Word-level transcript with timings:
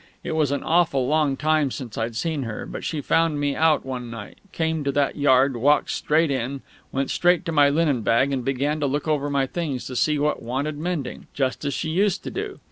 It 0.23 0.31
was 0.31 0.49
an 0.49 0.63
awful 0.63 1.05
long 1.07 1.37
time 1.37 1.69
since 1.69 1.95
I'd 1.95 2.15
seen 2.15 2.41
her; 2.41 2.65
but 2.65 2.83
she 2.83 3.01
found 3.01 3.39
me 3.39 3.55
out 3.55 3.85
one 3.85 4.09
night 4.09 4.39
came 4.51 4.83
to 4.83 4.91
that 4.93 5.15
yard, 5.15 5.55
walked 5.55 5.91
straight 5.91 6.31
in, 6.31 6.61
went 6.91 7.11
straight 7.11 7.45
to 7.45 7.51
my 7.51 7.69
linen 7.69 8.01
bag, 8.01 8.31
and 8.33 8.43
began 8.43 8.79
to 8.79 8.87
look 8.87 9.07
over 9.07 9.29
my 9.29 9.45
things 9.45 9.85
to 9.85 9.95
see 9.95 10.17
what 10.17 10.41
wanted 10.41 10.79
mending, 10.79 11.27
just 11.35 11.63
as 11.65 11.75
she 11.75 11.91
used 11.91 12.23
to. 12.23 12.59